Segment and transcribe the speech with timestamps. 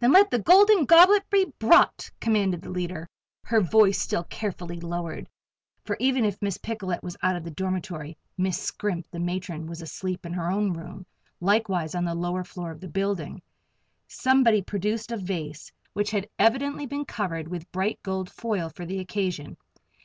[0.00, 3.08] "Then let the Golden Goblet be brought," commanded the leader,
[3.44, 5.28] her voice still carefully lowered,
[5.84, 9.80] for even if Miss Picolet was out of the dormitory, Miss Scrimp, the matron, was
[9.80, 11.06] asleep in her own room,
[11.40, 13.40] likewise on the lower floor of the building.
[14.08, 18.98] Somebody produced a vase which had evidently been covered with bright gold foil for the
[18.98, 19.56] occasion.